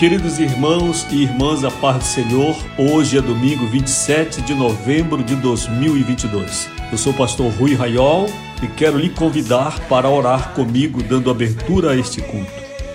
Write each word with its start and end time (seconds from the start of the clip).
Queridos 0.00 0.38
irmãos 0.38 1.06
e 1.10 1.24
irmãs, 1.24 1.62
a 1.62 1.70
paz 1.70 1.98
do 1.98 2.04
Senhor, 2.04 2.56
hoje 2.78 3.18
é 3.18 3.20
domingo 3.20 3.66
27 3.66 4.40
de 4.40 4.54
novembro 4.54 5.22
de 5.22 5.36
2022. 5.36 6.70
Eu 6.90 6.96
sou 6.96 7.12
o 7.12 7.16
pastor 7.16 7.52
Rui 7.52 7.74
Raiol 7.74 8.24
e 8.62 8.66
quero 8.66 8.96
lhe 8.96 9.10
convidar 9.10 9.78
para 9.90 10.08
orar 10.08 10.54
comigo, 10.54 11.02
dando 11.02 11.30
abertura 11.30 11.90
a 11.90 11.96
este 11.98 12.22
culto. 12.22 12.50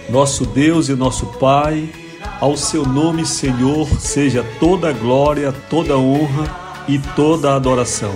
Nosso 0.10 0.48
Deus 0.48 0.90
e 0.90 0.96
nosso 0.96 1.28
Pai, 1.34 1.88
ao 2.42 2.58
seu 2.58 2.84
nome, 2.84 3.24
Senhor, 3.24 3.88
seja 4.00 4.44
toda 4.60 4.92
glória, 4.92 5.52
toda 5.70 5.96
honra 5.96 6.84
e 6.88 6.98
toda 7.16 7.54
adoração. 7.56 8.16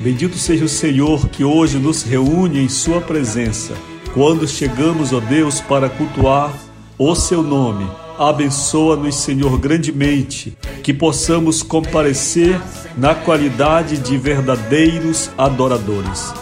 Bendito 0.00 0.38
seja 0.38 0.64
o 0.64 0.68
Senhor 0.68 1.28
que 1.28 1.42
hoje 1.42 1.76
nos 1.76 2.04
reúne 2.04 2.60
em 2.60 2.68
Sua 2.68 3.00
presença. 3.00 3.74
Quando 4.14 4.46
chegamos, 4.46 5.12
ó 5.12 5.18
Deus, 5.18 5.60
para 5.60 5.90
cultuar 5.90 6.65
o 6.98 7.14
seu 7.14 7.42
nome. 7.42 7.86
Abençoa-nos, 8.18 9.16
Senhor, 9.16 9.58
grandemente, 9.58 10.56
que 10.82 10.94
possamos 10.94 11.62
comparecer 11.62 12.58
na 12.96 13.14
qualidade 13.14 13.98
de 13.98 14.16
verdadeiros 14.16 15.30
adoradores. 15.36 16.32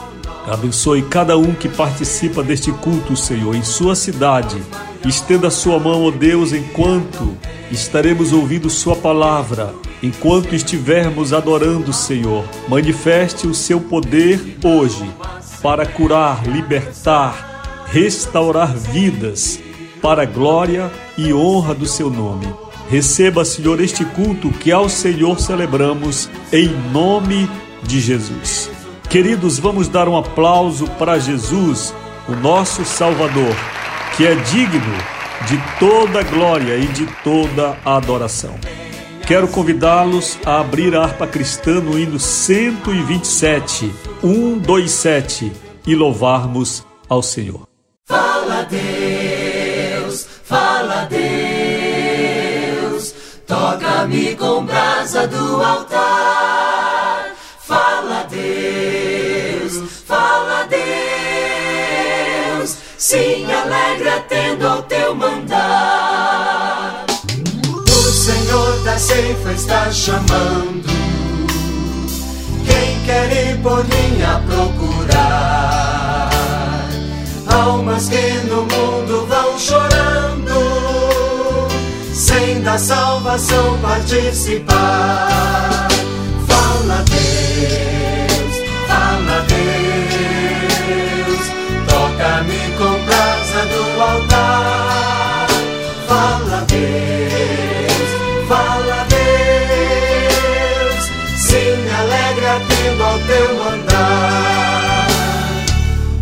Abençoe 0.46 1.02
cada 1.02 1.36
um 1.36 1.54
que 1.54 1.68
participa 1.68 2.42
deste 2.42 2.70
culto, 2.70 3.16
Senhor, 3.16 3.54
em 3.56 3.62
sua 3.62 3.96
cidade. 3.96 4.62
Estenda 5.04 5.50
sua 5.50 5.78
mão, 5.78 6.04
ó 6.04 6.10
Deus, 6.10 6.52
enquanto 6.52 7.36
estaremos 7.70 8.32
ouvindo 8.32 8.70
sua 8.70 8.94
palavra, 8.94 9.74
enquanto 10.02 10.54
estivermos 10.54 11.32
adorando, 11.32 11.92
Senhor. 11.92 12.44
Manifeste 12.68 13.46
o 13.46 13.54
seu 13.54 13.80
poder 13.80 14.58
hoje 14.62 15.10
para 15.62 15.86
curar, 15.86 16.46
libertar, 16.46 17.84
restaurar 17.86 18.76
vidas 18.76 19.63
para 20.04 20.24
a 20.24 20.26
glória 20.26 20.92
e 21.16 21.32
honra 21.32 21.74
do 21.74 21.86
seu 21.86 22.10
nome. 22.10 22.46
Receba, 22.90 23.42
Senhor, 23.42 23.80
este 23.80 24.04
culto 24.04 24.50
que 24.50 24.70
ao 24.70 24.86
Senhor 24.86 25.40
celebramos 25.40 26.28
em 26.52 26.68
nome 26.92 27.48
de 27.82 28.00
Jesus. 28.00 28.70
Queridos, 29.08 29.58
vamos 29.58 29.88
dar 29.88 30.06
um 30.06 30.14
aplauso 30.14 30.86
para 30.98 31.18
Jesus, 31.18 31.94
o 32.28 32.32
nosso 32.32 32.84
Salvador, 32.84 33.56
que 34.14 34.26
é 34.26 34.34
digno 34.34 34.94
de 35.48 35.58
toda 35.80 36.22
glória 36.22 36.76
e 36.76 36.86
de 36.88 37.06
toda 37.24 37.74
adoração. 37.82 38.56
Quero 39.26 39.48
convidá-los 39.48 40.38
a 40.44 40.60
abrir 40.60 40.94
a 40.94 41.02
harpa 41.02 41.26
cristã 41.26 41.80
no 41.80 41.98
hino 41.98 42.20
127, 42.20 43.90
127 44.20 45.50
e 45.86 45.94
louvarmos 45.94 46.84
ao 47.08 47.22
Senhor. 47.22 47.73
Fala 50.54 51.08
Deus. 51.10 53.12
Toca-me 53.44 54.36
com 54.36 54.64
brasa 54.64 55.26
do 55.26 55.60
altar. 55.60 57.32
Fala 57.58 58.24
Deus, 58.30 59.82
fala 60.06 60.68
Deus, 60.68 60.78
sim, 62.96 63.50
alegre 63.50 64.10
atendo 64.10 64.68
ao 64.68 64.82
teu 64.82 65.12
mandar. 65.16 67.04
O 67.88 68.12
Senhor 68.12 68.78
da 68.84 68.96
ceifa 68.96 69.50
está 69.50 69.90
chamando, 69.90 70.86
quem 72.64 73.02
quer 73.04 73.48
ir 73.48 73.60
por 73.60 73.84
linha 73.86 74.40
procurar? 74.46 76.30
Almas 77.48 78.08
que 78.08 78.34
no 78.46 78.62
mundo 78.66 79.26
vão 79.26 79.58
sem 79.58 80.23
da 82.64 82.76
salvação 82.78 83.78
participar. 83.78 85.88
Fala 86.48 87.04
Deus, 87.04 88.56
fala 88.88 89.44
Deus, 89.46 91.44
toca-me 91.86 92.58
com 92.78 92.98
brasa 93.04 93.66
do 93.66 94.00
altar. 94.00 95.46
Fala 96.08 96.64
Deus, 96.66 98.08
fala 98.48 99.06
Deus, 99.10 101.04
sim, 101.36 101.76
alegra 101.98 102.54
tendo 102.66 103.02
ao 103.04 103.18
teu 103.20 103.62
andar. 103.74 105.06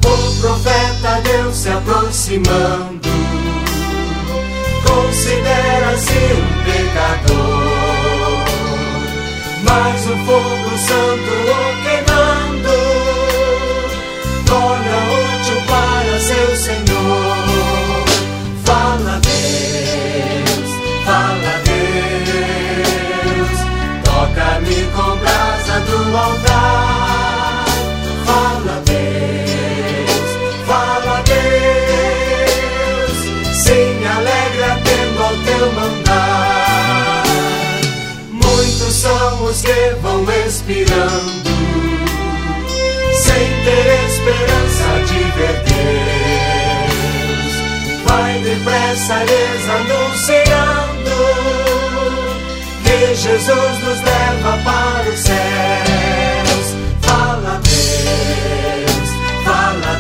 O 0.04 0.06
profeta 0.40 1.20
Deus 1.22 1.54
se 1.56 1.70
aproximando, 1.70 3.08
considera-se 5.12 6.20
um 6.32 6.48
pecador, 6.64 8.40
mas 9.62 10.00
o 10.06 10.16
fogo 10.24 10.72
santo 10.78 11.32
o 11.50 11.60
queimando, 11.82 12.76
torna 14.46 14.96
útil 15.20 15.60
para 15.68 16.18
seu 16.18 16.56
Senhor. 16.56 18.06
Fala 18.64 19.20
Deus, 19.20 20.70
fala 21.04 21.52
Deus, 23.36 23.58
toca-me 24.04 24.80
com 24.96 25.12
brasa 25.18 25.76
do 25.80 26.16
altar. 26.16 26.51
São 39.12 39.44
os 39.44 39.60
que 39.60 39.94
vão 40.00 40.24
expirando, 40.46 41.50
sem 43.12 43.44
ter 43.64 43.86
esperança 44.06 44.88
de 45.06 45.20
ver 45.36 45.56
Deus. 45.68 46.92
Vai 48.06 48.32
depressa 48.38 49.16
lhes 49.24 49.64
anunciando 49.78 51.16
que 52.84 52.98
Jesus 53.14 53.76
nos 53.84 54.00
leva 54.00 54.52
para 54.64 55.08
os 55.10 55.20
céus. 55.20 56.66
Fala 57.02 57.54
Deus, 57.62 59.08
fala 59.44 59.92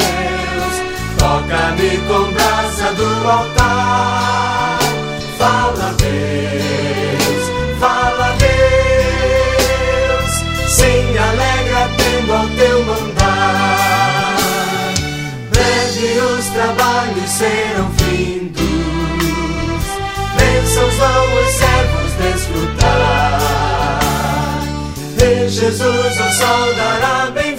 Deus, 0.00 0.74
toca-me 1.18 1.92
com 2.08 2.24
brasa 2.32 2.88
do 2.94 3.08
altar. 3.28 3.45
Serão 17.36 17.90
findos, 17.98 18.62
bênçãos 20.38 20.94
vão 20.94 21.24
os 21.34 21.50
servos 21.52 22.12
desfrutar. 22.14 23.40
Em 25.22 25.48
Jesus 25.48 26.20
o 26.20 26.32
sol 26.32 26.74
dará 26.76 27.30
bem-vindos, 27.32 27.55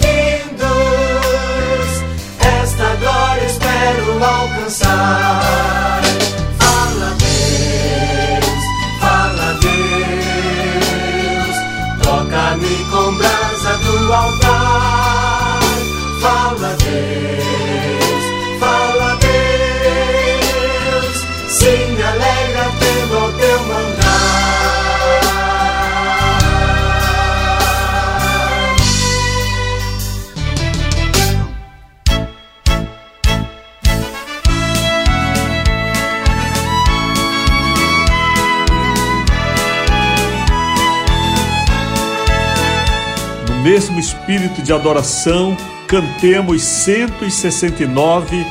de 44.68 44.74
adoração, 44.74 45.56
cantemos 45.86 46.60
169. 46.62 48.44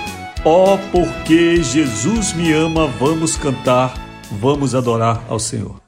Ó, 0.43 0.73
oh, 0.73 0.77
porque 0.91 1.61
Jesus 1.61 2.33
me 2.33 2.51
ama, 2.51 2.87
vamos 2.87 3.37
cantar, 3.37 3.93
vamos 4.31 4.73
adorar 4.73 5.23
ao 5.29 5.37
Senhor. 5.37 5.86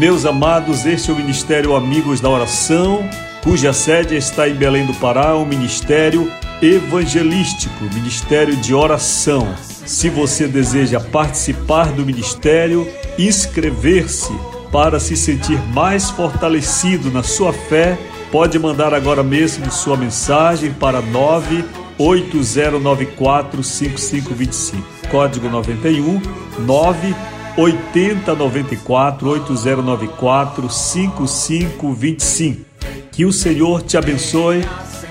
Meus 0.00 0.24
amados, 0.24 0.86
este 0.86 1.10
é 1.10 1.12
o 1.12 1.16
Ministério 1.16 1.76
Amigos 1.76 2.22
da 2.22 2.30
Oração, 2.30 3.06
cuja 3.44 3.74
sede 3.74 4.16
está 4.16 4.48
em 4.48 4.54
Belém 4.54 4.86
do 4.86 4.94
Pará, 4.94 5.36
um 5.36 5.44
ministério 5.44 6.32
evangelístico, 6.62 7.84
ministério 7.92 8.56
de 8.56 8.72
oração. 8.72 9.54
Se 9.58 10.08
você 10.08 10.48
deseja 10.48 10.98
participar 10.98 11.92
do 11.92 12.06
ministério, 12.06 12.88
inscrever-se 13.18 14.32
para 14.72 14.98
se 14.98 15.14
sentir 15.18 15.60
mais 15.74 16.08
fortalecido 16.08 17.10
na 17.10 17.22
sua 17.22 17.52
fé, 17.52 17.98
pode 18.32 18.58
mandar 18.58 18.94
agora 18.94 19.22
mesmo 19.22 19.70
sua 19.70 19.98
mensagem 19.98 20.72
para 20.72 21.02
980945525. 21.98 24.82
Código 25.10 25.50
91 25.50 26.22
9 26.60 27.14
8094 27.56 29.28
8094 29.28 30.70
5525. 30.70 32.64
Que 33.10 33.24
o 33.24 33.32
Senhor 33.32 33.82
te 33.82 33.96
abençoe. 33.96 34.64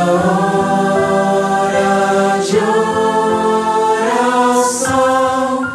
hora 0.09 0.42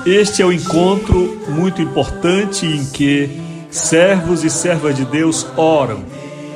Este 0.08 0.40
é 0.40 0.46
o 0.46 0.50
encontro 0.50 1.38
muito 1.50 1.82
importante 1.82 2.64
em 2.64 2.82
que 2.86 3.28
servos 3.70 4.42
e 4.42 4.48
servas 4.48 4.96
de 4.96 5.04
Deus 5.04 5.46
oram, 5.54 6.02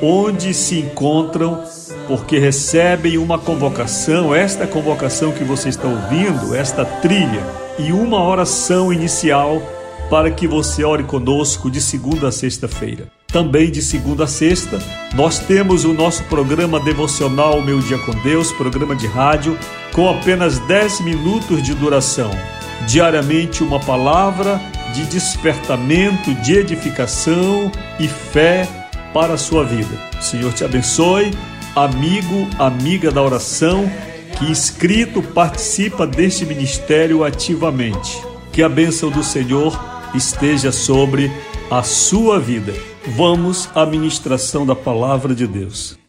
onde 0.01 0.55
se 0.55 0.79
encontram, 0.79 1.63
porque 2.07 2.39
recebem 2.39 3.19
uma 3.19 3.37
convocação, 3.37 4.33
esta 4.33 4.65
convocação 4.65 5.31
que 5.31 5.43
você 5.43 5.69
está 5.69 5.87
ouvindo, 5.87 6.55
esta 6.55 6.83
trilha, 6.83 7.45
e 7.77 7.93
uma 7.93 8.23
oração 8.23 8.91
inicial 8.91 9.61
para 10.09 10.31
que 10.31 10.47
você 10.47 10.83
ore 10.83 11.03
conosco 11.03 11.69
de 11.69 11.79
segunda 11.79 12.29
a 12.29 12.31
sexta-feira. 12.31 13.07
Também 13.27 13.69
de 13.69 13.83
segunda 13.83 14.23
a 14.23 14.27
sexta, 14.27 14.79
nós 15.13 15.37
temos 15.37 15.85
o 15.85 15.93
nosso 15.93 16.23
programa 16.23 16.79
devocional 16.79 17.61
Meu 17.61 17.77
Dia 17.77 17.99
com 17.99 18.13
Deus, 18.23 18.51
programa 18.51 18.95
de 18.95 19.05
rádio, 19.05 19.55
com 19.93 20.09
apenas 20.09 20.57
10 20.57 21.01
minutos 21.01 21.61
de 21.61 21.75
duração. 21.75 22.31
Diariamente, 22.87 23.63
uma 23.63 23.79
palavra 23.79 24.59
de 24.93 25.05
despertamento, 25.05 26.33
de 26.35 26.53
edificação 26.53 27.71
e 27.99 28.07
fé 28.07 28.67
para 29.13 29.33
a 29.33 29.37
sua 29.37 29.63
vida. 29.63 29.95
O 30.19 30.23
Senhor 30.23 30.53
te 30.53 30.63
abençoe, 30.63 31.31
amigo, 31.75 32.47
amiga 32.59 33.11
da 33.11 33.21
oração, 33.21 33.89
que 34.37 34.45
inscrito 34.45 35.21
participa 35.21 36.05
deste 36.05 36.45
ministério 36.45 37.23
ativamente. 37.23 38.21
Que 38.51 38.61
a 38.61 38.69
bênção 38.69 39.09
do 39.09 39.23
Senhor 39.23 39.79
esteja 40.13 40.71
sobre 40.71 41.31
a 41.71 41.81
sua 41.81 42.39
vida. 42.39 42.73
Vamos 43.15 43.69
à 43.73 43.85
ministração 43.85 44.65
da 44.65 44.75
palavra 44.75 45.33
de 45.33 45.47
Deus. 45.47 46.02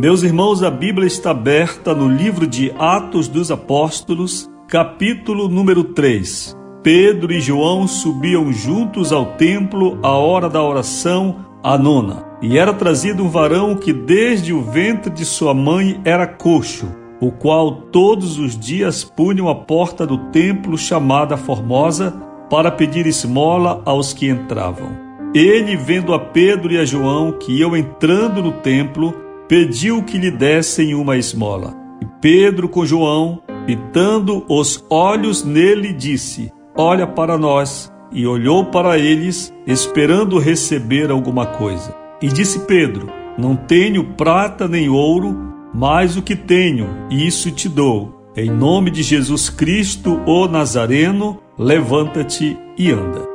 Meus 0.00 0.22
irmãos, 0.22 0.62
a 0.62 0.70
Bíblia 0.70 1.06
está 1.06 1.32
aberta 1.32 1.94
no 1.94 2.08
livro 2.08 2.46
de 2.46 2.72
Atos 2.78 3.28
dos 3.28 3.50
Apóstolos, 3.50 4.48
capítulo 4.66 5.46
número 5.46 5.84
3. 5.84 6.56
Pedro 6.82 7.30
e 7.30 7.38
João 7.38 7.86
subiam 7.86 8.50
juntos 8.50 9.12
ao 9.12 9.36
templo 9.36 9.98
à 10.02 10.12
hora 10.12 10.48
da 10.48 10.62
oração, 10.62 11.44
a 11.62 11.76
nona. 11.76 12.24
E 12.40 12.56
era 12.56 12.72
trazido 12.72 13.22
um 13.22 13.28
varão 13.28 13.76
que 13.76 13.92
desde 13.92 14.54
o 14.54 14.62
ventre 14.62 15.10
de 15.10 15.26
sua 15.26 15.52
mãe 15.52 16.00
era 16.02 16.26
coxo, 16.26 16.88
o 17.20 17.30
qual 17.30 17.70
todos 17.92 18.38
os 18.38 18.58
dias 18.58 19.04
punham 19.04 19.50
a 19.50 19.54
porta 19.54 20.06
do 20.06 20.16
templo 20.30 20.78
chamada 20.78 21.36
Formosa 21.36 22.10
para 22.48 22.70
pedir 22.70 23.06
esmola 23.06 23.82
aos 23.84 24.14
que 24.14 24.30
entravam. 24.30 24.96
Ele, 25.34 25.76
vendo 25.76 26.14
a 26.14 26.18
Pedro 26.18 26.72
e 26.72 26.78
a 26.78 26.86
João 26.86 27.32
que 27.32 27.52
iam 27.52 27.76
entrando 27.76 28.42
no 28.42 28.52
templo, 28.52 29.28
pediu 29.50 30.00
que 30.04 30.16
lhe 30.16 30.30
dessem 30.30 30.94
uma 30.94 31.16
esmola. 31.16 31.74
E 32.00 32.06
Pedro 32.20 32.68
com 32.68 32.86
João, 32.86 33.42
fitando 33.66 34.44
os 34.48 34.86
olhos 34.88 35.42
nele, 35.42 35.92
disse: 35.92 36.52
Olha 36.76 37.04
para 37.04 37.36
nós. 37.36 37.92
E 38.12 38.26
olhou 38.26 38.64
para 38.64 38.98
eles, 38.98 39.52
esperando 39.66 40.38
receber 40.38 41.10
alguma 41.10 41.46
coisa. 41.46 41.92
E 42.22 42.28
disse 42.28 42.60
Pedro: 42.60 43.08
Não 43.36 43.56
tenho 43.56 44.04
prata 44.14 44.68
nem 44.68 44.88
ouro, 44.88 45.36
mas 45.74 46.16
o 46.16 46.22
que 46.22 46.36
tenho, 46.36 46.88
isso 47.10 47.50
te 47.50 47.68
dou. 47.68 48.30
Em 48.36 48.48
nome 48.48 48.88
de 48.90 49.02
Jesus 49.02 49.50
Cristo, 49.50 50.20
o 50.26 50.46
Nazareno, 50.46 51.40
levanta-te 51.58 52.56
e 52.78 52.90
anda. 52.92 53.28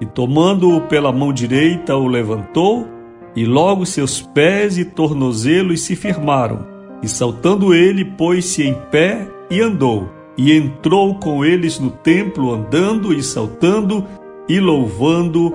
E 0.00 0.06
tomando-o 0.06 0.80
pela 0.82 1.12
mão 1.12 1.32
direita, 1.32 1.96
o 1.96 2.08
levantou 2.08 3.01
e 3.34 3.44
logo 3.44 3.86
seus 3.86 4.20
pés 4.20 4.78
e 4.78 4.84
tornozelos 4.84 5.80
se 5.82 5.96
firmaram. 5.96 6.66
E 7.02 7.08
saltando 7.08 7.74
ele, 7.74 8.04
pôs-se 8.04 8.62
em 8.62 8.74
pé 8.90 9.26
e 9.50 9.60
andou. 9.60 10.08
E 10.36 10.52
entrou 10.52 11.16
com 11.16 11.44
eles 11.44 11.78
no 11.78 11.90
templo, 11.90 12.52
andando 12.52 13.12
e 13.12 13.22
saltando 13.22 14.06
e 14.48 14.60
louvando 14.60 15.54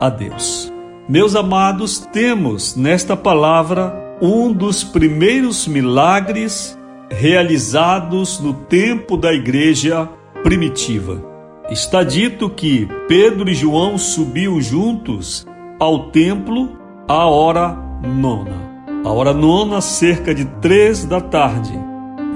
a 0.00 0.08
Deus. 0.08 0.72
Meus 1.08 1.36
amados, 1.36 2.00
temos 2.12 2.74
nesta 2.74 3.16
palavra 3.16 4.18
um 4.20 4.52
dos 4.52 4.82
primeiros 4.82 5.68
milagres 5.68 6.76
realizados 7.10 8.40
no 8.40 8.52
tempo 8.52 9.16
da 9.16 9.32
igreja 9.32 10.08
primitiva. 10.42 11.22
Está 11.70 12.02
dito 12.02 12.48
que 12.48 12.88
Pedro 13.08 13.48
e 13.50 13.54
João 13.54 13.98
subiam 13.98 14.60
juntos 14.60 15.46
ao 15.78 16.10
templo 16.10 16.76
a 17.08 17.26
hora 17.26 17.76
nona. 18.02 18.66
A 19.04 19.10
hora 19.10 19.32
nona, 19.32 19.80
cerca 19.80 20.34
de 20.34 20.44
três 20.44 21.04
da 21.04 21.20
tarde, 21.20 21.72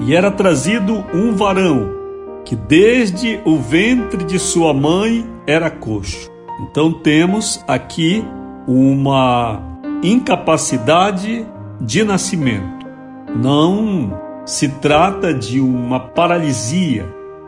e 0.06 0.14
era 0.14 0.30
trazido 0.30 1.04
um 1.12 1.34
varão 1.34 1.98
que 2.44 2.54
desde 2.54 3.40
o 3.44 3.56
ventre 3.56 4.24
de 4.24 4.38
sua 4.38 4.72
mãe 4.72 5.26
era 5.46 5.68
coxo. 5.68 6.30
Então 6.60 6.92
temos 6.92 7.62
aqui 7.66 8.24
uma 8.66 9.60
incapacidade 10.02 11.44
de 11.80 12.04
nascimento. 12.04 12.86
Não 13.34 14.12
se 14.46 14.68
trata 14.68 15.34
de 15.34 15.60
uma 15.60 16.00
paralisia, 16.00 17.06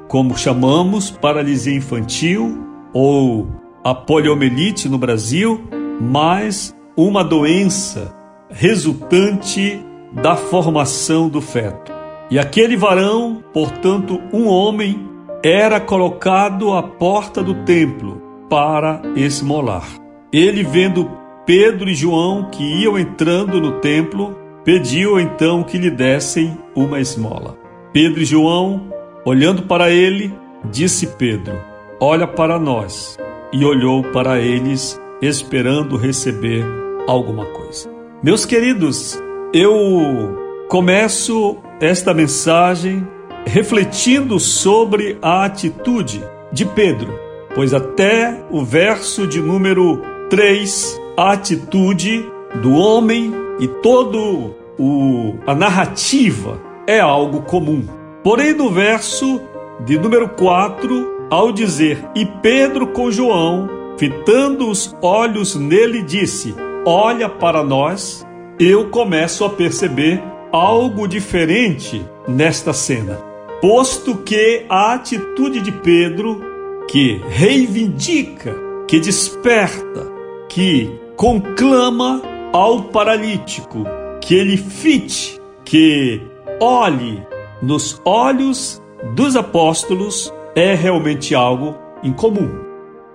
como 0.09 0.37
chamamos 0.37 1.11
paralisia 1.11 1.76
infantil 1.76 2.59
ou 2.93 3.49
a 3.85 3.95
poliomielite 3.95 4.88
no 4.88 4.99
Brasil, 4.99 5.61
mas 6.00 6.75
uma 6.97 7.25
doença 7.25 8.15
resultante 8.51 9.81
da 10.13 10.37
formação 10.37 11.29
do 11.29 11.41
feto. 11.41 11.93
E 12.31 12.39
aquele 12.39 12.77
varão, 12.77 13.43
portanto, 13.53 14.21
um 14.33 14.47
homem, 14.47 15.09
era 15.43 15.81
colocado 15.81 16.73
à 16.73 16.83
porta 16.83 17.43
do 17.43 17.55
templo 17.65 18.23
para 18.49 19.03
esmolar. 19.17 19.87
Ele, 20.33 20.63
vendo 20.63 21.11
Pedro 21.45 21.89
e 21.89 21.95
João 21.95 22.49
que 22.51 22.63
iam 22.63 22.99
entrando 22.99 23.61
no 23.61 23.73
templo, 23.81 24.39
pediu 24.65 25.19
então 25.19 25.63
que 25.63 25.79
lhe 25.79 25.91
dessem 25.91 26.57
uma 26.75 27.01
esmola. 27.01 27.57
Pedro 27.93 28.23
e 28.23 28.25
João, 28.25 28.89
olhando 29.25 29.63
para 29.63 29.91
ele, 29.91 30.33
disse 30.71 31.07
Pedro: 31.07 31.59
Olha 32.01 32.27
para 32.27 32.59
nós. 32.59 33.19
E 33.53 33.67
olhou 33.67 34.03
para 34.03 34.41
eles, 34.41 34.99
esperando 35.21 35.99
receber 35.99 36.82
alguma 37.07 37.45
coisa. 37.47 37.91
Meus 38.23 38.45
queridos, 38.45 39.21
eu 39.53 40.39
começo 40.69 41.57
esta 41.81 42.15
mensagem 42.15 43.07
refletindo 43.45 44.39
sobre 44.39 45.19
a 45.21 45.45
atitude 45.45 46.23
de 46.53 46.65
Pedro, 46.65 47.13
pois 47.55 47.75
até 47.75 48.43
o 48.51 48.65
verso 48.65 49.27
de 49.27 49.41
número 49.41 50.01
3, 50.31 51.01
a 51.17 51.33
atitude 51.33 52.25
do 52.63 52.73
homem 52.73 53.33
e 53.59 53.67
todo 53.67 54.55
o 54.79 55.35
a 55.47 55.55
narrativa 55.55 56.61
é 56.87 57.01
algo 57.01 57.43
comum. 57.43 57.85
Porém 58.23 58.55
no 58.55 58.71
verso 58.71 59.41
de 59.85 59.99
número 59.99 60.29
4, 60.29 61.27
ao 61.29 61.53
dizer: 61.53 62.05
"E 62.15 62.25
Pedro 62.25 62.87
com 62.89 63.11
João, 63.11 63.69
fitando 63.99 64.69
os 64.69 64.97
olhos 65.03 65.55
nele, 65.55 66.03
disse: 66.03 66.55
olha 66.85 67.29
para 67.29 67.62
nós, 67.62 68.27
eu 68.59 68.89
começo 68.91 69.45
a 69.45 69.51
perceber 69.51 70.23
algo 70.53 71.07
diferente 71.07 72.05
nesta 72.29 72.73
cena. 72.73 73.19
Posto 73.61 74.17
que 74.17 74.67
a 74.69 74.95
atitude 74.95 75.61
de 75.61 75.73
Pedro, 75.73 76.43
que 76.89 77.21
reivindica, 77.29 78.55
que 78.89 78.99
desperta, 78.99 80.11
que 80.49 80.91
conclama 81.17 82.21
ao 82.53 82.83
paralítico 82.83 83.85
que 84.21 84.35
ele 84.35 84.57
fite, 84.57 85.41
que 85.65 86.21
olhe 86.61 87.23
nos 87.62 88.01
olhos 88.05 88.83
dos 89.15 89.37
apóstolos, 89.37 90.33
é 90.55 90.75
realmente 90.75 91.35
algo 91.35 91.77
incomum. 92.03 92.51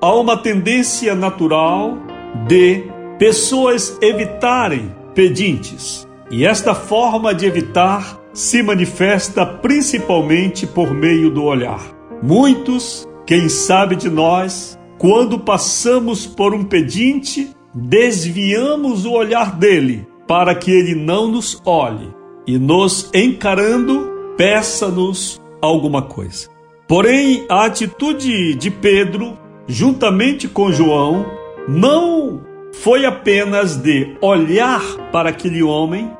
Há 0.01 0.13
uma 0.13 0.37
tendência 0.37 1.13
natural 1.13 1.97
de 2.47 2.83
pessoas 3.17 3.97
evitarem 4.01 4.93
pedintes. 5.13 6.07
E 6.29 6.45
esta 6.45 6.75
forma 6.75 7.33
de 7.33 7.45
evitar 7.45 8.19
se 8.33 8.61
manifesta 8.61 9.45
principalmente 9.45 10.67
por 10.67 10.93
meio 10.93 11.29
do 11.31 11.43
olhar. 11.43 11.81
Muitos, 12.21 13.07
quem 13.25 13.49
sabe 13.49 13.95
de 13.95 14.09
nós, 14.09 14.77
quando 14.97 15.39
passamos 15.39 16.27
por 16.27 16.53
um 16.53 16.63
pedinte, 16.63 17.49
desviamos 17.73 19.05
o 19.05 19.11
olhar 19.11 19.55
dele 19.55 20.07
para 20.27 20.53
que 20.53 20.71
ele 20.71 20.93
não 20.93 21.27
nos 21.27 21.61
olhe 21.65 22.13
e 22.45 22.57
nos 22.59 23.09
encarando, 23.13 24.11
peça-nos 24.37 25.41
alguma 25.61 26.01
coisa. 26.01 26.49
Porém, 26.87 27.45
a 27.49 27.65
atitude 27.65 28.55
de 28.55 28.69
Pedro, 28.71 29.37
juntamente 29.67 30.47
com 30.47 30.71
João, 30.71 31.25
não 31.67 32.41
foi 32.73 33.05
apenas 33.05 33.75
de 33.75 34.15
olhar 34.21 34.81
para 35.11 35.29
aquele 35.29 35.63
homem, 35.63 36.11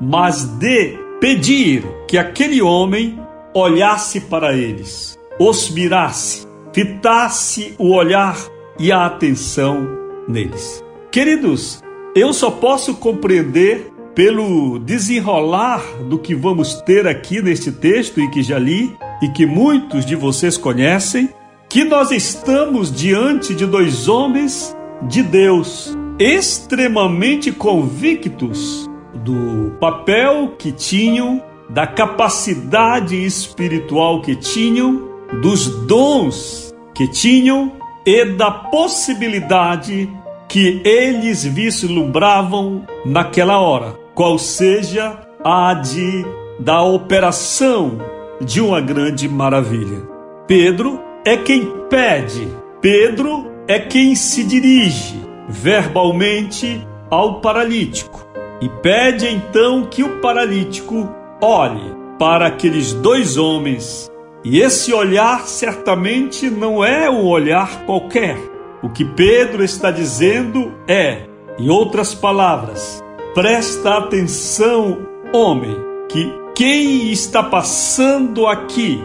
mas 0.00 0.44
de 0.44 0.98
pedir 1.20 1.84
que 2.06 2.18
aquele 2.18 2.60
homem 2.60 3.18
olhasse 3.54 4.20
para 4.20 4.54
eles, 4.54 5.18
os 5.38 5.70
mirasse, 5.70 6.46
fitasse 6.72 7.74
o 7.78 7.92
olhar 7.92 8.36
e 8.78 8.90
a 8.90 9.06
atenção 9.06 9.88
neles. 10.28 10.84
Queridos, 11.10 11.82
eu 12.14 12.32
só 12.32 12.50
posso 12.50 12.94
compreender 12.94 13.92
pelo 14.14 14.78
desenrolar 14.78 15.82
do 16.08 16.18
que 16.18 16.34
vamos 16.34 16.74
ter 16.82 17.06
aqui 17.06 17.42
neste 17.42 17.72
texto 17.72 18.20
e 18.20 18.30
que 18.30 18.42
já 18.42 18.58
li 18.58 18.94
e 19.20 19.28
que 19.28 19.46
muitos 19.46 20.04
de 20.06 20.14
vocês 20.14 20.56
conhecem, 20.56 21.28
que 21.68 21.84
nós 21.84 22.10
estamos 22.10 22.92
diante 22.92 23.54
de 23.54 23.66
dois 23.66 24.08
homens 24.08 24.74
de 25.08 25.22
Deus 25.22 25.96
extremamente 26.18 27.50
convictos 27.50 28.88
do 29.14 29.72
papel 29.80 30.54
que 30.58 30.70
tinham, 30.72 31.42
da 31.68 31.86
capacidade 31.86 33.16
espiritual 33.24 34.20
que 34.20 34.36
tinham, 34.36 35.08
dos 35.42 35.68
dons 35.86 36.74
que 36.94 37.08
tinham 37.08 37.72
e 38.06 38.24
da 38.24 38.50
possibilidade 38.50 40.08
que 40.48 40.80
eles 40.84 41.44
vislumbravam 41.44 42.84
naquela 43.04 43.58
hora, 43.58 43.96
qual 44.14 44.38
seja 44.38 45.18
a 45.42 45.74
de 45.74 46.24
da 46.60 46.82
operação 46.82 47.98
de 48.40 48.60
uma 48.60 48.80
grande 48.80 49.28
maravilha. 49.28 50.02
Pedro 50.46 51.00
é 51.24 51.36
quem 51.36 51.66
pede, 51.88 52.46
Pedro 52.80 53.53
é 53.66 53.78
quem 53.78 54.14
se 54.14 54.44
dirige 54.44 55.20
verbalmente 55.48 56.86
ao 57.10 57.40
paralítico 57.40 58.26
e 58.60 58.68
pede 58.68 59.26
então 59.26 59.86
que 59.86 60.02
o 60.02 60.20
paralítico 60.20 61.08
olhe 61.40 61.94
para 62.18 62.46
aqueles 62.46 62.92
dois 62.92 63.36
homens. 63.36 64.10
E 64.44 64.60
esse 64.60 64.92
olhar 64.92 65.46
certamente 65.46 66.50
não 66.50 66.84
é 66.84 67.08
um 67.10 67.26
olhar 67.26 67.84
qualquer. 67.84 68.36
O 68.82 68.90
que 68.90 69.04
Pedro 69.04 69.64
está 69.64 69.90
dizendo 69.90 70.74
é, 70.86 71.26
em 71.58 71.70
outras 71.70 72.14
palavras, 72.14 73.02
presta 73.34 73.96
atenção, 73.96 74.98
homem, 75.32 75.74
que 76.08 76.30
quem 76.54 77.10
está 77.10 77.42
passando 77.42 78.46
aqui 78.46 79.02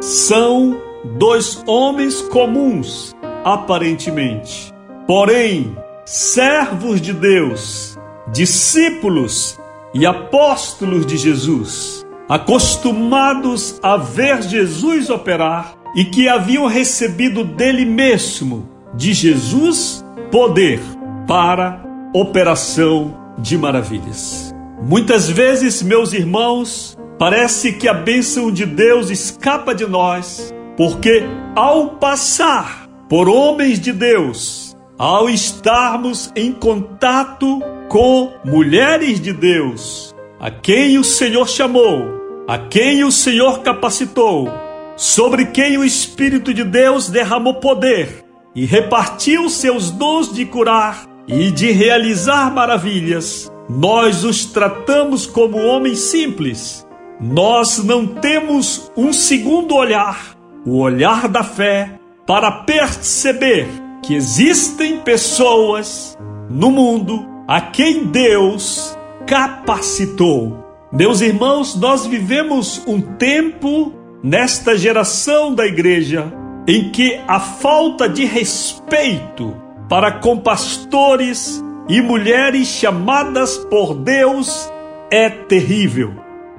são 0.00 0.80
dois 1.04 1.62
homens 1.66 2.22
comuns, 2.22 3.15
aparentemente. 3.46 4.74
Porém, 5.06 5.76
servos 6.04 7.00
de 7.00 7.12
Deus, 7.12 7.96
discípulos 8.32 9.56
e 9.94 10.04
apóstolos 10.04 11.06
de 11.06 11.16
Jesus, 11.16 12.04
acostumados 12.28 13.78
a 13.80 13.96
ver 13.96 14.42
Jesus 14.42 15.08
operar 15.08 15.76
e 15.94 16.04
que 16.04 16.28
haviam 16.28 16.66
recebido 16.66 17.44
dele 17.44 17.84
mesmo, 17.84 18.68
de 18.92 19.14
Jesus, 19.14 20.04
poder 20.32 20.80
para 21.28 21.84
operação 22.12 23.16
de 23.38 23.56
maravilhas. 23.56 24.52
Muitas 24.82 25.30
vezes, 25.30 25.84
meus 25.84 26.12
irmãos, 26.12 26.98
parece 27.16 27.74
que 27.74 27.86
a 27.86 27.94
bênção 27.94 28.50
de 28.50 28.66
Deus 28.66 29.08
escapa 29.08 29.72
de 29.72 29.86
nós, 29.86 30.52
porque 30.76 31.22
ao 31.54 31.90
passar 31.90 32.85
por 33.08 33.28
homens 33.28 33.80
de 33.80 33.92
Deus, 33.92 34.76
ao 34.98 35.28
estarmos 35.28 36.32
em 36.34 36.52
contato 36.52 37.60
com 37.88 38.32
mulheres 38.44 39.20
de 39.20 39.32
Deus, 39.32 40.14
a 40.40 40.50
quem 40.50 40.98
o 40.98 41.04
Senhor 41.04 41.48
chamou, 41.48 42.44
a 42.48 42.58
quem 42.58 43.04
o 43.04 43.12
Senhor 43.12 43.60
capacitou, 43.60 44.48
sobre 44.96 45.46
quem 45.46 45.78
o 45.78 45.84
Espírito 45.84 46.52
de 46.52 46.64
Deus 46.64 47.08
derramou 47.08 47.54
poder 47.54 48.24
e 48.54 48.64
repartiu 48.64 49.48
seus 49.48 49.90
dons 49.90 50.32
de 50.32 50.46
curar 50.46 51.04
e 51.28 51.50
de 51.50 51.70
realizar 51.70 52.52
maravilhas, 52.52 53.52
nós 53.68 54.24
os 54.24 54.46
tratamos 54.46 55.26
como 55.26 55.58
homens 55.58 55.98
simples. 55.98 56.86
Nós 57.20 57.82
não 57.82 58.06
temos 58.06 58.90
um 58.96 59.12
segundo 59.12 59.74
olhar, 59.74 60.36
o 60.64 60.78
olhar 60.78 61.28
da 61.28 61.42
fé, 61.42 61.95
para 62.26 62.50
perceber 62.50 63.68
que 64.02 64.14
existem 64.14 64.98
pessoas 65.00 66.18
no 66.50 66.70
mundo 66.70 67.24
a 67.46 67.60
quem 67.60 68.06
Deus 68.06 68.96
capacitou. 69.26 70.64
Meus 70.92 71.20
irmãos, 71.20 71.76
nós 71.76 72.04
vivemos 72.06 72.82
um 72.86 73.00
tempo 73.00 73.92
nesta 74.22 74.76
geração 74.76 75.54
da 75.54 75.66
igreja 75.66 76.32
em 76.66 76.90
que 76.90 77.20
a 77.28 77.38
falta 77.38 78.08
de 78.08 78.24
respeito 78.24 79.56
para 79.88 80.10
com 80.10 80.36
pastores 80.38 81.62
e 81.88 82.00
mulheres 82.02 82.66
chamadas 82.66 83.56
por 83.56 83.94
Deus 83.94 84.68
é 85.10 85.30
terrível. 85.30 86.12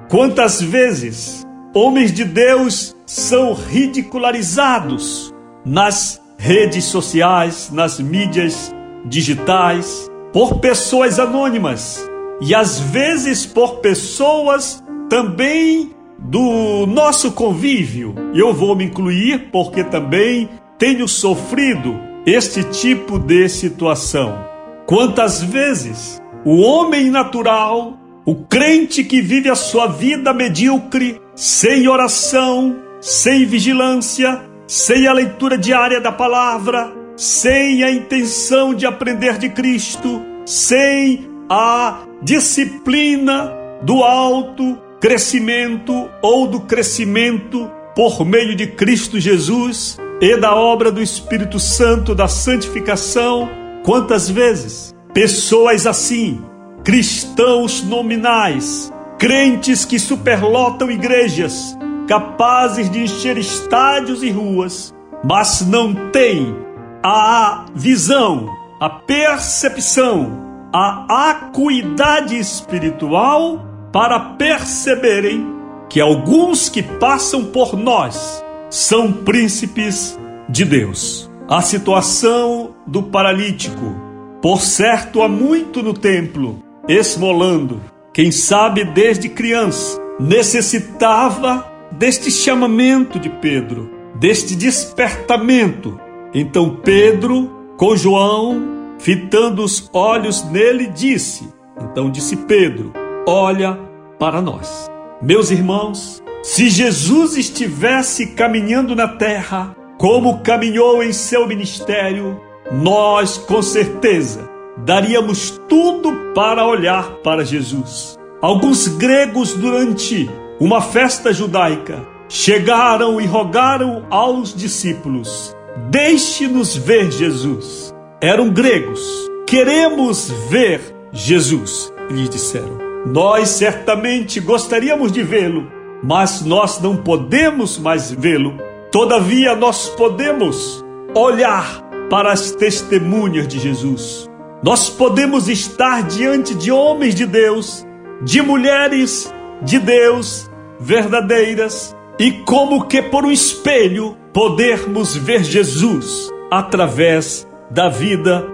Quantas 0.08 0.62
vezes 0.62 1.46
homens 1.74 2.10
de 2.10 2.24
Deus 2.24 2.96
são 3.04 3.52
ridicularizados 3.52 5.34
nas 5.68 6.20
redes 6.38 6.84
sociais, 6.84 7.70
nas 7.70 8.00
mídias 8.00 8.74
digitais, 9.04 10.10
por 10.32 10.60
pessoas 10.60 11.18
anônimas 11.18 12.08
e 12.40 12.54
às 12.54 12.80
vezes 12.80 13.44
por 13.44 13.76
pessoas 13.80 14.82
também 15.10 15.90
do 16.18 16.86
nosso 16.86 17.32
convívio. 17.32 18.14
Eu 18.34 18.54
vou 18.54 18.74
me 18.74 18.84
incluir 18.84 19.50
porque 19.52 19.84
também 19.84 20.48
tenho 20.78 21.06
sofrido 21.06 21.98
este 22.24 22.64
tipo 22.64 23.18
de 23.18 23.48
situação. 23.48 24.38
Quantas 24.86 25.42
vezes 25.42 26.20
o 26.46 26.60
homem 26.60 27.10
natural, 27.10 27.98
o 28.24 28.34
crente 28.34 29.04
que 29.04 29.20
vive 29.20 29.50
a 29.50 29.54
sua 29.54 29.86
vida 29.86 30.32
medíocre, 30.32 31.20
sem 31.34 31.88
oração, 31.88 32.76
sem 33.00 33.44
vigilância, 33.44 34.47
sem 34.68 35.06
a 35.06 35.14
leitura 35.14 35.56
diária 35.56 35.98
da 35.98 36.12
palavra, 36.12 36.92
sem 37.16 37.82
a 37.82 37.90
intenção 37.90 38.74
de 38.74 38.84
aprender 38.84 39.38
de 39.38 39.48
Cristo, 39.48 40.22
sem 40.44 41.26
a 41.48 42.02
disciplina 42.22 43.50
do 43.82 44.04
alto 44.04 44.78
crescimento 45.00 46.10
ou 46.20 46.46
do 46.46 46.60
crescimento 46.60 47.70
por 47.96 48.26
meio 48.26 48.54
de 48.54 48.66
Cristo 48.66 49.18
Jesus 49.18 49.96
e 50.20 50.36
da 50.36 50.54
obra 50.54 50.92
do 50.92 51.00
Espírito 51.00 51.58
Santo 51.58 52.14
da 52.14 52.28
santificação, 52.28 53.48
quantas 53.84 54.28
vezes? 54.28 54.94
Pessoas 55.14 55.86
assim, 55.86 56.42
cristãos 56.84 57.82
nominais, 57.82 58.92
crentes 59.18 59.86
que 59.86 59.98
superlotam 59.98 60.90
igrejas, 60.90 61.74
capazes 62.08 62.90
de 62.90 63.02
encher 63.02 63.36
estádios 63.36 64.22
e 64.22 64.30
ruas, 64.30 64.94
mas 65.22 65.60
não 65.60 65.94
têm 66.10 66.56
a 67.04 67.66
visão, 67.74 68.48
a 68.80 68.88
percepção, 68.88 70.32
a 70.72 71.30
acuidade 71.30 72.36
espiritual 72.38 73.64
para 73.92 74.18
perceberem 74.18 75.54
que 75.88 76.00
alguns 76.00 76.68
que 76.70 76.82
passam 76.82 77.44
por 77.44 77.76
nós 77.76 78.42
são 78.70 79.12
príncipes 79.12 80.18
de 80.48 80.64
Deus. 80.64 81.30
A 81.46 81.60
situação 81.60 82.74
do 82.86 83.02
paralítico, 83.02 83.94
por 84.40 84.60
certo, 84.60 85.22
há 85.22 85.28
muito 85.28 85.82
no 85.82 85.92
templo, 85.92 86.62
esmolando, 86.86 87.80
quem 88.14 88.30
sabe 88.30 88.84
desde 88.84 89.28
criança, 89.28 89.98
necessitava 90.20 91.77
deste 91.92 92.30
chamamento 92.30 93.18
de 93.18 93.28
Pedro, 93.28 93.90
deste 94.14 94.54
despertamento. 94.54 95.98
Então 96.34 96.76
Pedro, 96.82 97.50
com 97.76 97.96
João, 97.96 98.94
fitando 98.98 99.62
os 99.62 99.88
olhos 99.92 100.44
nele, 100.50 100.88
disse: 100.88 101.48
Então 101.80 102.10
disse 102.10 102.36
Pedro: 102.36 102.92
Olha 103.26 103.78
para 104.18 104.40
nós. 104.40 104.90
Meus 105.22 105.50
irmãos, 105.50 106.22
se 106.42 106.68
Jesus 106.68 107.36
estivesse 107.36 108.28
caminhando 108.34 108.94
na 108.94 109.08
terra, 109.08 109.74
como 109.98 110.40
caminhou 110.40 111.02
em 111.02 111.12
seu 111.12 111.46
ministério, 111.46 112.40
nós 112.70 113.36
com 113.36 113.60
certeza 113.60 114.48
daríamos 114.84 115.60
tudo 115.68 116.32
para 116.34 116.64
olhar 116.64 117.16
para 117.24 117.44
Jesus. 117.44 118.16
Alguns 118.40 118.86
gregos, 118.86 119.54
durante 119.54 120.30
uma 120.60 120.80
festa 120.80 121.32
judaica, 121.32 122.06
chegaram 122.28 123.20
e 123.20 123.26
rogaram 123.26 124.04
aos 124.10 124.54
discípulos: 124.54 125.54
Deixe-nos 125.90 126.76
ver 126.76 127.10
Jesus. 127.10 127.94
Eram 128.20 128.50
gregos. 128.50 129.00
Queremos 129.46 130.30
ver 130.50 130.80
Jesus, 131.12 131.92
lhes 132.10 132.28
disseram. 132.28 132.78
Nós 133.06 133.48
certamente 133.50 134.40
gostaríamos 134.40 135.12
de 135.12 135.22
vê-lo, 135.22 135.70
mas 136.02 136.42
nós 136.44 136.80
não 136.80 136.96
podemos 136.96 137.78
mais 137.78 138.10
vê-lo. 138.10 138.58
Todavia, 138.90 139.54
nós 139.54 139.88
podemos 139.90 140.84
olhar 141.14 141.82
para 142.10 142.32
as 142.32 142.50
testemunhas 142.50 143.46
de 143.46 143.58
Jesus. 143.58 144.28
Nós 144.62 144.90
podemos 144.90 145.48
estar 145.48 146.02
diante 146.02 146.54
de 146.54 146.72
homens 146.72 147.14
de 147.14 147.24
Deus 147.24 147.86
de 148.22 148.42
mulheres 148.42 149.32
de 149.62 149.78
Deus 149.78 150.47
verdadeiras 150.80 151.96
e 152.18 152.32
como 152.44 152.86
que 152.86 153.00
por 153.02 153.24
um 153.24 153.30
espelho 153.30 154.16
podermos 154.32 155.16
ver 155.16 155.44
Jesus 155.44 156.30
através 156.50 157.46
da 157.70 157.88
vida 157.88 158.44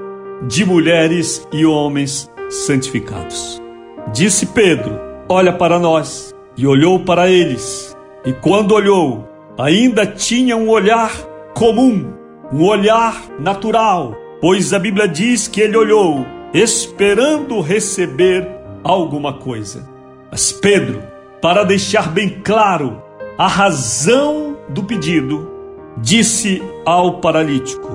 de 0.46 0.64
mulheres 0.64 1.46
e 1.52 1.64
homens 1.64 2.30
santificados. 2.50 3.60
Disse 4.12 4.46
Pedro: 4.46 4.98
Olha 5.28 5.52
para 5.52 5.78
nós. 5.78 6.34
E 6.56 6.68
olhou 6.68 7.00
para 7.00 7.28
eles. 7.28 7.96
E 8.24 8.32
quando 8.32 8.76
olhou, 8.76 9.28
ainda 9.58 10.06
tinha 10.06 10.56
um 10.56 10.68
olhar 10.68 11.10
comum, 11.52 12.12
um 12.52 12.62
olhar 12.62 13.20
natural, 13.40 14.14
pois 14.40 14.72
a 14.72 14.78
Bíblia 14.78 15.08
diz 15.08 15.48
que 15.48 15.60
ele 15.60 15.76
olhou 15.76 16.24
esperando 16.54 17.60
receber 17.60 18.48
alguma 18.84 19.32
coisa. 19.32 19.88
Mas 20.30 20.52
Pedro, 20.52 21.02
para 21.44 21.62
deixar 21.62 22.10
bem 22.10 22.40
claro 22.42 23.02
a 23.36 23.46
razão 23.46 24.56
do 24.70 24.82
pedido, 24.82 25.46
disse 25.98 26.62
ao 26.86 27.20
paralítico: 27.20 27.86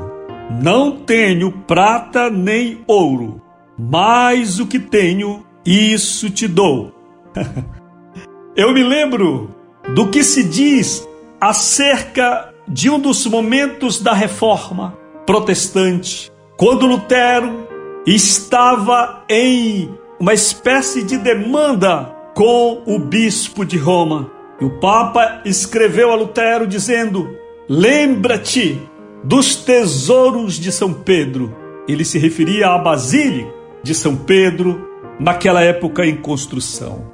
Não 0.61 0.91
tenho 0.91 1.51
prata 1.51 2.29
nem 2.29 2.83
ouro, 2.85 3.41
mas 3.75 4.59
o 4.59 4.67
que 4.67 4.77
tenho, 4.77 5.43
isso 5.65 6.29
te 6.29 6.47
dou. 6.47 6.93
Eu 8.55 8.71
me 8.71 8.83
lembro 8.83 9.49
do 9.95 10.09
que 10.09 10.23
se 10.23 10.43
diz 10.43 11.09
acerca 11.41 12.53
de 12.67 12.87
um 12.87 12.99
dos 12.99 13.25
momentos 13.25 13.99
da 13.99 14.13
reforma 14.13 14.95
protestante, 15.25 16.31
quando 16.55 16.85
Lutero 16.85 17.67
estava 18.05 19.23
em 19.27 19.89
uma 20.19 20.35
espécie 20.35 21.01
de 21.01 21.17
demanda 21.17 22.18
com 22.39 22.83
o 22.85 22.97
bispo 22.97 23.65
de 23.65 23.77
Roma. 23.77 24.31
E 24.61 24.63
o 24.63 24.79
Papa 24.79 25.41
escreveu 25.43 26.09
a 26.09 26.15
Lutero 26.15 26.65
dizendo: 26.65 27.37
Lembra-te 27.67 28.81
dos 29.21 29.57
tesouros 29.57 30.53
de 30.57 30.71
São 30.71 30.93
Pedro. 30.93 31.53
Ele 31.85 32.05
se 32.05 32.17
referia 32.17 32.69
à 32.69 32.77
Basílica 32.77 33.53
de 33.83 33.93
São 33.93 34.15
Pedro, 34.15 34.87
naquela 35.19 35.61
época 35.61 36.05
em 36.05 36.15
construção. 36.15 37.11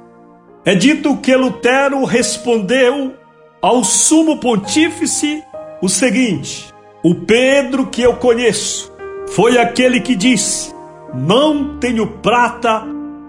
É 0.64 0.76
dito 0.76 1.16
que 1.16 1.34
Lutero 1.34 2.04
respondeu 2.04 3.12
ao 3.60 3.82
sumo 3.82 4.38
pontífice 4.38 5.42
o 5.82 5.88
seguinte: 5.88 6.72
O 7.02 7.16
Pedro 7.16 7.88
que 7.88 8.00
eu 8.00 8.14
conheço 8.14 8.92
foi 9.30 9.58
aquele 9.58 9.98
que 9.98 10.14
disse: 10.14 10.72
Não 11.12 11.78
tenho 11.78 12.06
prata 12.06 12.84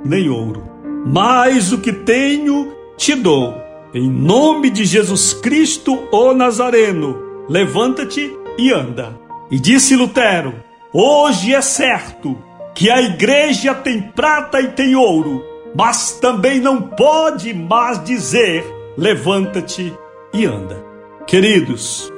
nem 0.06 0.30
ouro, 0.30 0.77
mas 1.06 1.72
o 1.72 1.78
que 1.78 1.92
tenho 1.92 2.74
te 2.98 3.16
dou. 3.16 3.56
Em 3.94 4.10
nome 4.10 4.70
de 4.70 4.86
Jesus 4.86 5.34
Cristo, 5.34 6.08
o 6.12 6.34
Nazareno, 6.34 7.18
levanta-te 7.48 8.32
e 8.58 8.72
anda. 8.72 9.18
E 9.50 9.60
disse 9.60 9.96
Lutero: 9.96 10.54
Hoje 10.94 11.54
é 11.54 11.62
certo 11.62 12.38
que 12.76 12.90
a 12.90 13.02
igreja 13.02 13.74
tem 13.74 14.02
prata 14.02 14.62
e 14.62 14.68
tem 14.68 14.96
ouro, 14.96 15.44
mas 15.76 16.14
também 16.20 16.60
não 16.60 16.82
pode 16.82 17.54
mais 17.54 18.04
dizer: 18.04 18.66
levanta-te 18.98 19.94
e 20.34 20.46
anda. 20.46 20.84
Queridos, 21.26 22.12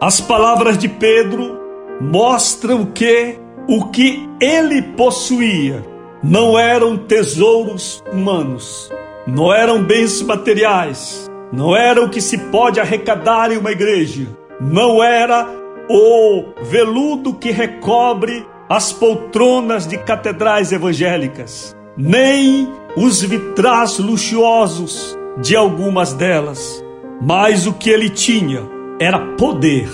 as 0.00 0.20
palavras 0.20 0.76
de 0.76 0.88
Pedro 0.88 1.58
mostram 2.00 2.86
que 2.86 3.38
o 3.68 3.86
que 3.90 4.28
ele 4.40 4.82
possuía 4.82 5.93
não 6.24 6.58
eram 6.58 6.96
tesouros 6.96 8.02
humanos, 8.10 8.90
não 9.26 9.52
eram 9.52 9.84
bens 9.84 10.22
materiais, 10.22 11.30
não 11.52 11.76
era 11.76 12.02
o 12.02 12.08
que 12.08 12.18
se 12.18 12.38
pode 12.38 12.80
arrecadar 12.80 13.52
em 13.52 13.58
uma 13.58 13.70
igreja, 13.70 14.26
não 14.58 15.04
era 15.04 15.46
o 15.86 16.44
veludo 16.62 17.34
que 17.34 17.50
recobre 17.50 18.46
as 18.70 18.90
poltronas 18.90 19.86
de 19.86 19.98
catedrais 19.98 20.72
evangélicas, 20.72 21.76
nem 21.94 22.72
os 22.96 23.20
vitrais 23.20 23.98
luxuosos 23.98 25.18
de 25.42 25.54
algumas 25.54 26.14
delas, 26.14 26.82
mas 27.20 27.66
o 27.66 27.74
que 27.74 27.90
ele 27.90 28.08
tinha 28.08 28.62
era 28.98 29.18
poder. 29.36 29.90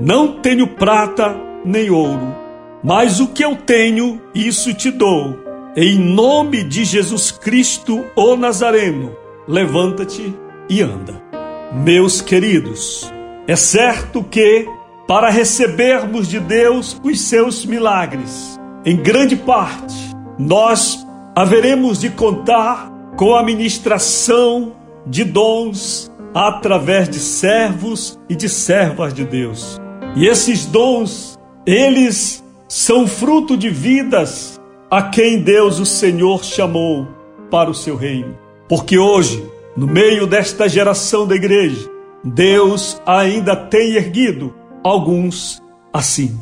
Não 0.00 0.40
tenho 0.40 0.68
prata 0.68 1.36
nem 1.66 1.90
ouro, 1.90 2.34
mas 2.82 3.20
o 3.20 3.28
que 3.28 3.44
eu 3.44 3.54
tenho, 3.54 4.22
isso 4.34 4.72
te 4.72 4.90
dou. 4.90 5.45
Em 5.78 5.98
nome 5.98 6.64
de 6.64 6.86
Jesus 6.86 7.30
Cristo, 7.30 8.06
o 8.16 8.34
Nazareno, 8.34 9.14
levanta-te 9.46 10.34
e 10.70 10.80
anda. 10.80 11.22
Meus 11.70 12.22
queridos, 12.22 13.12
é 13.46 13.54
certo 13.56 14.24
que, 14.24 14.66
para 15.06 15.28
recebermos 15.28 16.28
de 16.28 16.40
Deus 16.40 16.98
os 17.04 17.20
seus 17.20 17.66
milagres, 17.66 18.58
em 18.86 18.96
grande 18.96 19.36
parte, 19.36 19.94
nós 20.38 21.06
haveremos 21.34 22.00
de 22.00 22.08
contar 22.08 22.90
com 23.18 23.34
a 23.34 23.42
ministração 23.42 24.72
de 25.06 25.24
dons 25.24 26.10
através 26.34 27.06
de 27.06 27.18
servos 27.18 28.18
e 28.30 28.34
de 28.34 28.48
servas 28.48 29.12
de 29.12 29.26
Deus. 29.26 29.78
E 30.16 30.26
esses 30.26 30.64
dons, 30.64 31.38
eles 31.66 32.42
são 32.66 33.06
fruto 33.06 33.58
de 33.58 33.68
vidas 33.68 34.55
a 34.90 35.02
quem 35.02 35.40
Deus, 35.40 35.78
o 35.78 35.86
Senhor, 35.86 36.44
chamou 36.44 37.06
para 37.50 37.70
o 37.70 37.74
seu 37.74 37.96
reino. 37.96 38.36
Porque 38.68 38.98
hoje, 38.98 39.44
no 39.76 39.86
meio 39.86 40.26
desta 40.26 40.68
geração 40.68 41.26
da 41.26 41.34
igreja, 41.34 41.88
Deus 42.22 43.00
ainda 43.06 43.54
tem 43.54 43.94
erguido 43.94 44.54
alguns 44.82 45.62
assim. 45.92 46.38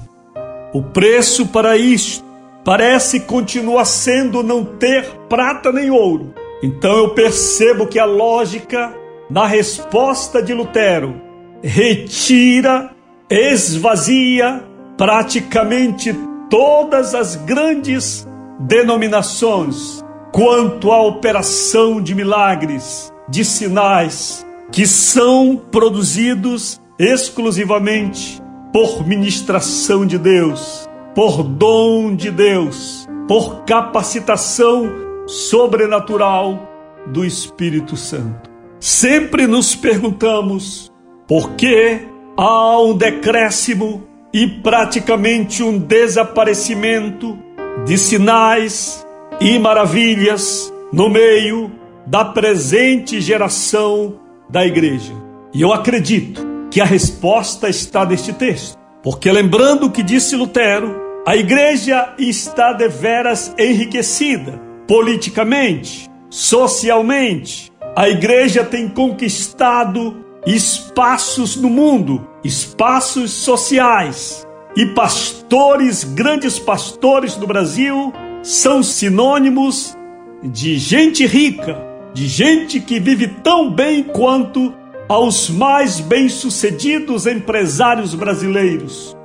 O 0.73 0.83
preço 0.83 1.47
para 1.47 1.77
isto 1.77 2.25
parece 2.65 3.21
continuar 3.21 3.85
sendo 3.85 4.43
não 4.43 4.65
ter 4.65 5.05
prata 5.29 5.71
nem 5.71 5.91
ouro. 5.91 6.35
Então 6.63 6.97
eu 6.97 7.11
percebo 7.11 7.87
que 7.87 7.99
a 7.99 8.05
lógica 8.05 8.95
na 9.31 9.47
resposta 9.47 10.43
de 10.43 10.55
Lutero 10.55 11.21
retira, 11.63 12.91
esvazia 13.29 14.63
praticamente 14.97 16.15
todas 16.49 17.15
as 17.15 17.37
grandes 17.37 18.27
denominações 18.61 20.05
quanto 20.33 20.91
à 20.91 21.03
operação 21.03 22.01
de 22.01 22.15
milagres, 22.15 23.13
de 23.29 23.45
sinais 23.45 24.45
que 24.73 24.87
são 24.87 25.57
produzidos 25.71 26.81
exclusivamente 26.99 28.43
por 28.73 29.07
ministração 29.07 30.05
de 30.05 30.19
Deus 30.19 30.89
por 31.15 31.45
dom 31.45 32.15
de 32.15 32.31
Deus, 32.31 33.09
por 33.29 33.65
capacitação 33.65 34.91
sobrenatural 35.27 36.69
do 37.07 37.25
Espírito 37.25 37.97
Santo. 37.97 38.51
Sempre 38.81 39.47
nos 39.47 39.77
perguntamos 39.77 40.93
por 41.27 41.53
que 41.53 42.01
há 42.37 42.79
um 42.81 42.97
decréscimo 42.97 44.03
e 44.33 44.47
praticamente 44.47 45.63
um 45.63 45.79
desaparecimento 45.79 47.39
de 47.85 47.99
sinais 47.99 49.05
e 49.41 49.59
maravilhas 49.59 50.73
no 50.93 51.09
meio 51.09 51.71
da 52.07 52.25
presente 52.25 53.21
geração 53.21 54.21
da 54.49 54.65
igreja. 54.65 55.13
E 55.53 55.63
eu 55.63 55.73
acredito 55.73 56.47
que 56.71 56.81
a 56.81 56.85
resposta 56.85 57.69
está 57.69 58.05
neste 58.05 58.33
texto, 58.33 58.79
porque 59.03 59.31
lembrando 59.31 59.87
o 59.87 59.91
que 59.91 60.03
disse 60.03 60.37
Lutero, 60.37 61.03
a 61.27 61.37
igreja 61.37 62.15
está 62.19 62.73
deveras 62.73 63.55
enriquecida 63.59 64.61
politicamente, 64.87 66.11
socialmente. 66.29 67.73
A 67.97 68.09
igreja 68.09 68.65
tem 68.65 68.89
conquistado 68.89 70.25
espaços 70.47 71.57
no 71.57 71.71
mundo, 71.71 72.27
espaços 72.43 73.31
sociais. 73.31 74.47
E 74.77 74.87
pastores, 74.87 76.03
grandes 76.03 76.59
pastores 76.59 77.37
do 77.37 77.47
Brasil, 77.47 78.13
são 78.43 78.83
sinônimos 78.83 79.97
de 80.43 80.77
gente 80.79 81.25
rica, 81.27 81.81
de 82.13 82.27
gente 82.27 82.81
que 82.81 82.99
vive 82.99 83.29
tão 83.29 83.71
bem 83.71 84.03
quanto 84.03 84.75
aos 85.09 85.49
mais 85.49 86.01
bem-sucedidos 86.01 87.27
empresários 87.27 88.15
brasileiros. 88.15 89.17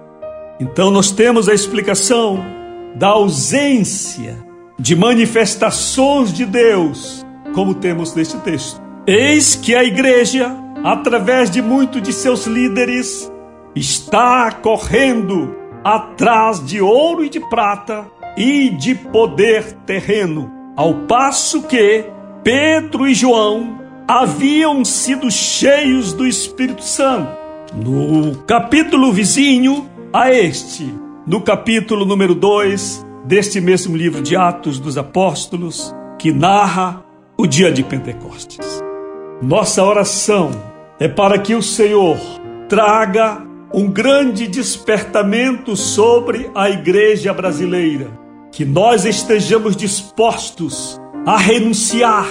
Então 0.59 0.91
nós 0.91 1.11
temos 1.11 1.49
a 1.49 1.53
explicação 1.53 2.43
da 2.95 3.07
ausência 3.07 4.37
de 4.77 4.95
manifestações 4.95 6.31
de 6.31 6.45
Deus, 6.45 7.25
como 7.53 7.73
temos 7.73 8.13
neste 8.13 8.37
texto. 8.37 8.81
Eis 9.07 9.55
que 9.55 9.75
a 9.75 9.83
igreja, 9.83 10.55
através 10.83 11.49
de 11.49 11.61
muitos 11.61 12.01
de 12.01 12.13
seus 12.13 12.45
líderes, 12.45 13.31
está 13.75 14.51
correndo 14.51 15.55
atrás 15.83 16.65
de 16.65 16.81
ouro 16.81 17.23
e 17.23 17.29
de 17.29 17.39
prata 17.39 18.05
e 18.37 18.69
de 18.69 18.95
poder 18.95 19.73
terreno, 19.85 20.51
ao 20.75 20.93
passo 21.07 21.63
que 21.63 22.05
Pedro 22.43 23.07
e 23.07 23.13
João 23.13 23.79
haviam 24.07 24.83
sido 24.83 25.29
cheios 25.29 26.13
do 26.13 26.25
Espírito 26.25 26.83
Santo. 26.83 27.37
No 27.75 28.35
capítulo 28.47 29.11
vizinho 29.11 29.87
a 30.11 30.33
este, 30.33 30.91
no 31.27 31.41
capítulo 31.41 32.05
número 32.05 32.33
2 32.33 33.05
deste 33.25 33.61
mesmo 33.61 33.95
livro 33.95 34.21
de 34.21 34.35
Atos 34.35 34.79
dos 34.79 34.97
Apóstolos, 34.97 35.93
que 36.17 36.31
narra 36.31 37.03
o 37.37 37.45
dia 37.45 37.71
de 37.71 37.83
Pentecostes. 37.83 38.81
Nossa 39.41 39.83
oração 39.83 40.51
é 40.99 41.07
para 41.07 41.37
que 41.37 41.53
o 41.53 41.61
Senhor 41.61 42.17
traga 42.67 43.48
um 43.73 43.87
grande 43.87 44.47
despertamento 44.47 45.75
sobre 45.75 46.49
a 46.55 46.69
igreja 46.69 47.33
brasileira, 47.33 48.07
que 48.51 48.65
nós 48.65 49.05
estejamos 49.05 49.75
dispostos 49.75 50.99
a 51.25 51.37
renunciar 51.37 52.27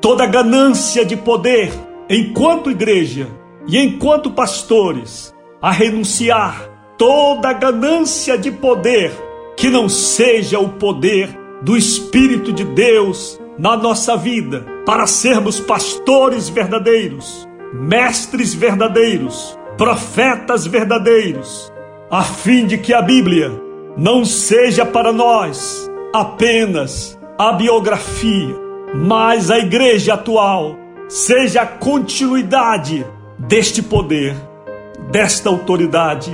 toda 0.00 0.26
ganância 0.26 1.04
de 1.04 1.16
poder 1.16 1.72
enquanto 2.10 2.70
igreja 2.70 3.28
e 3.68 3.78
enquanto 3.78 4.32
pastores, 4.32 5.32
a 5.60 5.70
renunciar 5.70 6.68
toda 6.98 7.52
ganância 7.52 8.36
de 8.36 8.50
poder 8.50 9.12
que 9.56 9.68
não 9.68 9.88
seja 9.88 10.58
o 10.58 10.70
poder 10.70 11.38
do 11.62 11.76
Espírito 11.76 12.52
de 12.52 12.64
Deus 12.64 13.40
na 13.56 13.76
nossa 13.76 14.16
vida, 14.16 14.66
para 14.84 15.06
sermos 15.06 15.60
pastores 15.60 16.48
verdadeiros, 16.48 17.48
mestres 17.72 18.52
verdadeiros, 18.52 19.56
profetas 19.82 20.64
verdadeiros, 20.64 21.72
a 22.08 22.22
fim 22.22 22.66
de 22.66 22.78
que 22.78 22.94
a 22.94 23.02
Bíblia 23.02 23.50
não 23.96 24.24
seja 24.24 24.86
para 24.86 25.12
nós 25.12 25.90
apenas 26.14 27.18
a 27.36 27.50
biografia, 27.50 28.54
mas 28.94 29.50
a 29.50 29.58
igreja 29.58 30.14
atual 30.14 30.76
seja 31.08 31.62
a 31.62 31.66
continuidade 31.66 33.04
deste 33.36 33.82
poder, 33.82 34.36
desta 35.10 35.48
autoridade, 35.48 36.30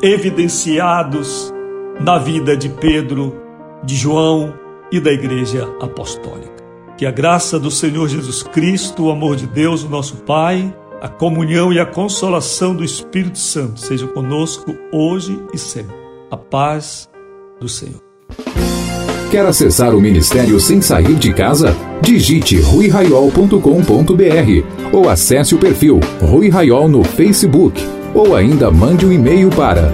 evidenciados 0.00 1.52
na 1.98 2.16
vida 2.16 2.56
de 2.56 2.68
Pedro, 2.68 3.34
de 3.82 3.96
João 3.96 4.54
e 4.92 5.00
da 5.00 5.10
igreja 5.10 5.68
apostólica. 5.82 6.62
Que 6.96 7.06
a 7.06 7.10
graça 7.10 7.58
do 7.58 7.72
Senhor 7.72 8.08
Jesus 8.08 8.44
Cristo, 8.44 9.06
o 9.06 9.10
amor 9.10 9.34
de 9.34 9.48
Deus, 9.48 9.82
o 9.82 9.88
nosso 9.88 10.18
Pai, 10.18 10.72
a 11.04 11.08
comunhão 11.08 11.70
e 11.70 11.78
a 11.78 11.84
consolação 11.84 12.74
do 12.74 12.82
Espírito 12.82 13.38
Santo 13.38 13.78
seja 13.78 14.06
conosco 14.06 14.74
hoje 14.90 15.38
e 15.52 15.58
sempre. 15.58 15.94
A 16.30 16.36
paz 16.38 17.10
do 17.60 17.68
Senhor. 17.68 18.00
Quer 19.30 19.44
acessar 19.44 19.94
o 19.94 20.00
ministério 20.00 20.58
sem 20.58 20.80
sair 20.80 21.16
de 21.16 21.34
casa? 21.34 21.76
Digite 22.00 22.58
ruiraiol.com.br 22.58 24.94
ou 24.94 25.10
acesse 25.10 25.54
o 25.54 25.58
perfil 25.58 26.00
Rui 26.22 26.48
Raiol 26.48 26.88
no 26.88 27.04
Facebook 27.04 27.78
ou 28.14 28.34
ainda 28.34 28.70
mande 28.70 29.04
um 29.04 29.12
e-mail 29.12 29.50
para 29.50 29.92